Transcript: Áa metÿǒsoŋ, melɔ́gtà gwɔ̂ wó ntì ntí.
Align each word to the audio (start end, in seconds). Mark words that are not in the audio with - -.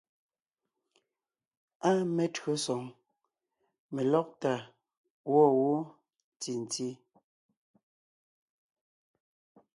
Áa 1.89 2.01
metÿǒsoŋ, 2.15 2.83
melɔ́gtà 3.93 4.53
gwɔ̂ 5.27 5.47
wó 5.59 5.71
ntì 6.35 6.53
ntí. 6.63 6.87